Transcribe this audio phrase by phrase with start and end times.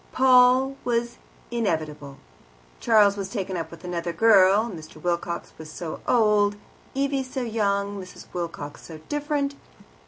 [0.11, 1.19] Paul was
[1.51, 2.17] inevitable.
[2.79, 4.95] Charles was taken up with another girl, Mr.
[4.95, 6.55] Wilcox was so old,
[6.95, 8.25] Evie so young, Mrs.
[8.33, 9.53] Wilcox so different.